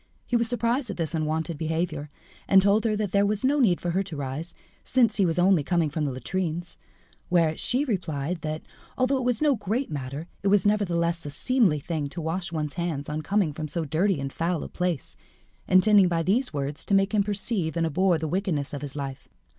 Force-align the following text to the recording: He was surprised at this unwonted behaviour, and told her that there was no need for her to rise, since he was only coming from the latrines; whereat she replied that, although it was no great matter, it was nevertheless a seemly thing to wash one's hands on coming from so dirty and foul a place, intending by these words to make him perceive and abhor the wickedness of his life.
He 0.25 0.35
was 0.35 0.47
surprised 0.49 0.89
at 0.89 0.97
this 0.97 1.13
unwonted 1.13 1.59
behaviour, 1.59 2.09
and 2.47 2.59
told 2.59 2.85
her 2.85 2.95
that 2.95 3.11
there 3.11 3.23
was 3.23 3.45
no 3.45 3.59
need 3.59 3.79
for 3.79 3.91
her 3.91 4.01
to 4.01 4.15
rise, 4.15 4.51
since 4.83 5.17
he 5.17 5.27
was 5.27 5.37
only 5.37 5.63
coming 5.63 5.91
from 5.91 6.05
the 6.05 6.11
latrines; 6.11 6.79
whereat 7.29 7.59
she 7.59 7.85
replied 7.85 8.41
that, 8.41 8.63
although 8.97 9.17
it 9.17 9.23
was 9.23 9.43
no 9.43 9.53
great 9.55 9.91
matter, 9.91 10.25
it 10.41 10.47
was 10.47 10.65
nevertheless 10.65 11.23
a 11.23 11.29
seemly 11.29 11.79
thing 11.79 12.09
to 12.09 12.19
wash 12.19 12.51
one's 12.51 12.73
hands 12.73 13.09
on 13.09 13.21
coming 13.21 13.53
from 13.53 13.67
so 13.67 13.85
dirty 13.85 14.19
and 14.19 14.33
foul 14.33 14.63
a 14.63 14.67
place, 14.69 15.15
intending 15.67 16.07
by 16.07 16.23
these 16.23 16.51
words 16.51 16.83
to 16.83 16.95
make 16.95 17.13
him 17.13 17.21
perceive 17.21 17.77
and 17.77 17.85
abhor 17.85 18.17
the 18.17 18.27
wickedness 18.27 18.73
of 18.73 18.81
his 18.81 18.95
life. 18.95 19.29